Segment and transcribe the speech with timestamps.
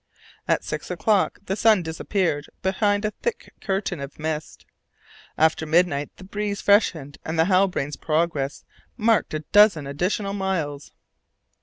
[0.47, 4.65] At six o'clock the sun disappeared behind a thick curtain of mist.
[5.37, 8.65] After midnight the breeze freshened, and the Halbrane's progress
[8.97, 10.91] marked a dozen additional miles.